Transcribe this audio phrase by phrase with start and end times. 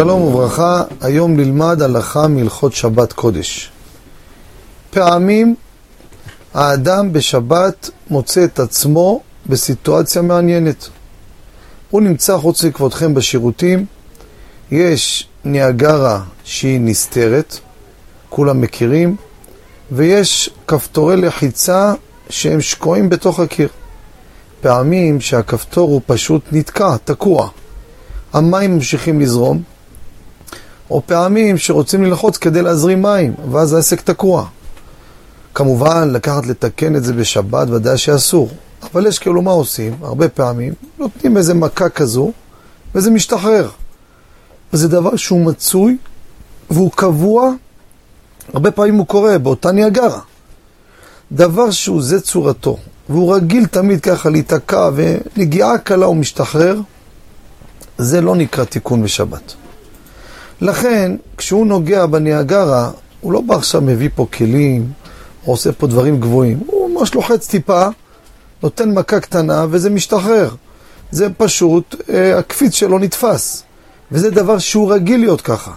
[0.00, 3.70] שלום וברכה, היום נלמד הלכה מהלכות שבת קודש.
[4.90, 5.54] פעמים
[6.54, 10.88] האדם בשבת מוצא את עצמו בסיטואציה מעניינת.
[11.90, 13.86] הוא נמצא חוץ לכבודכם בשירותים,
[14.70, 17.58] יש ניאגרה שהיא נסתרת,
[18.28, 19.16] כולם מכירים,
[19.92, 21.94] ויש כפתורי לחיצה
[22.28, 23.68] שהם שקועים בתוך הקיר.
[24.60, 27.48] פעמים שהכפתור הוא פשוט נתקע, תקוע.
[28.32, 29.62] המים ממשיכים לזרום,
[30.90, 34.46] או פעמים שרוצים ללחוץ כדי להזרים מים, ואז העסק תקוע.
[35.54, 38.48] כמובן, לקחת לתקן את זה בשבת ודאי שאסור,
[38.82, 39.96] אבל יש כאילו מה עושים?
[40.02, 42.32] הרבה פעמים נותנים איזה מכה כזו,
[42.94, 43.68] וזה משתחרר.
[44.72, 45.96] וזה דבר שהוא מצוי,
[46.70, 47.50] והוא קבוע,
[48.54, 50.20] הרבה פעמים הוא קורה באותה ניאגרה.
[51.32, 52.76] דבר שהוא זה צורתו,
[53.08, 56.80] והוא רגיל תמיד ככה להיתקע, ונגיעה קלה הוא משתחרר,
[57.98, 59.54] זה לא נקרא תיקון בשבת.
[60.60, 64.92] לכן, כשהוא נוגע בניאגרה, הוא לא בא עכשיו מביא פה כלים,
[65.46, 66.60] או עושה פה דברים גבוהים.
[66.66, 67.86] הוא ממש לוחץ טיפה,
[68.62, 70.50] נותן מכה קטנה, וזה משתחרר.
[71.10, 73.62] זה פשוט, אה, הקפיץ שלו נתפס.
[74.12, 75.70] וזה דבר שהוא רגיל להיות ככה.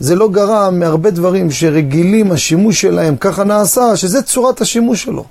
[0.00, 5.24] זה לא גרם מהרבה דברים שרגילים, השימוש שלהם ככה נעשה, שזה צורת השימוש שלו.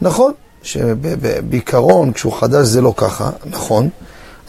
[0.00, 3.88] נכון, שבעיקרון, כשהוא חדש זה לא ככה, נכון,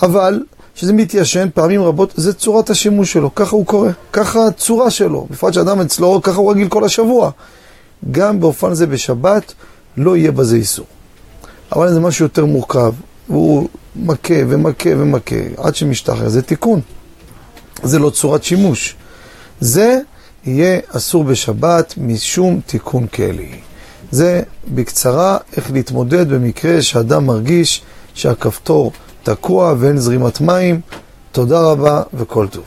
[0.01, 0.43] אבל
[0.79, 5.53] שזה מתיישן פעמים רבות, זה צורת השימוש שלו, ככה הוא קורא, ככה הצורה שלו, בפרט
[5.53, 7.31] שאדם אצלו, ככה הוא רגיל כל השבוע.
[8.11, 9.53] גם באופן זה בשבת,
[9.97, 10.85] לא יהיה בזה איסור.
[11.71, 12.93] אבל זה משהו יותר מורכב,
[13.29, 16.81] והוא מכה ומכה ומכה, עד שמשתחרר, זה תיקון.
[17.83, 18.95] זה לא צורת שימוש.
[19.59, 19.99] זה
[20.45, 23.51] יהיה אסור בשבת משום תיקון כלי.
[24.11, 27.81] זה בקצרה איך להתמודד במקרה שאדם מרגיש
[28.13, 28.91] שהכפתור
[29.23, 30.81] תקוע ואין זרימת מים.
[31.31, 32.63] תודה רבה וכל טוב.